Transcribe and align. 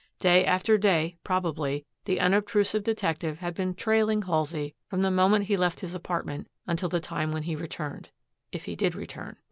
Day 0.19 0.43
after 0.43 0.79
day, 0.79 1.19
probably, 1.23 1.85
the 2.05 2.19
unobtrusive 2.19 2.81
detective 2.83 3.37
had 3.37 3.53
been 3.53 3.75
trailing 3.75 4.23
Halsey 4.23 4.73
from 4.87 5.01
the 5.01 5.11
moment 5.11 5.45
he 5.45 5.55
left 5.55 5.81
his 5.81 5.93
apartment 5.93 6.47
until 6.65 6.89
the 6.89 6.99
time 6.99 7.31
when 7.31 7.43
he 7.43 7.55
returned, 7.55 8.09
if 8.51 8.65
he 8.65 8.75
did 8.75 8.95
return. 8.95 9.37